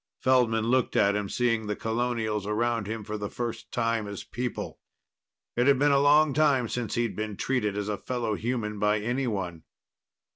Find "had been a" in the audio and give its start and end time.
5.67-5.99